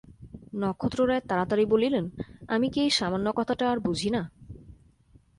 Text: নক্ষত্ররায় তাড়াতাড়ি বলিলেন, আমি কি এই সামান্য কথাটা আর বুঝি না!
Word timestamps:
নক্ষত্ররায় 0.53 1.23
তাড়াতাড়ি 1.29 1.65
বলিলেন, 1.65 2.05
আমি 2.49 2.67
কি 2.69 2.79
এই 2.81 2.91
সামান্য 2.91 3.27
কথাটা 3.35 3.65
আর 3.71 3.77
বুঝি 3.79 4.09
না! 4.09 4.21